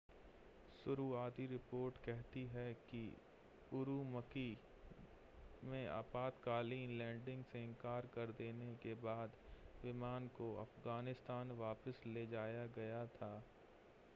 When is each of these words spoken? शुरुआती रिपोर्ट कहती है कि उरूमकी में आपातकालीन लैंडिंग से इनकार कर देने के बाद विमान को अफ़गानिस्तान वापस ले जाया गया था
शुरुआती 0.77 1.45
रिपोर्ट 1.47 1.97
कहती 1.97 2.45
है 2.47 2.73
कि 2.89 3.01
उरूमकी 3.71 4.47
में 5.63 5.87
आपातकालीन 5.87 6.97
लैंडिंग 6.97 7.43
से 7.43 7.63
इनकार 7.63 8.09
कर 8.15 8.31
देने 8.31 8.73
के 8.75 8.93
बाद 9.03 9.37
विमान 9.85 10.27
को 10.27 10.53
अफ़गानिस्तान 10.55 11.51
वापस 11.51 12.01
ले 12.07 12.25
जाया 12.27 12.65
गया 12.75 13.05
था 13.15 13.33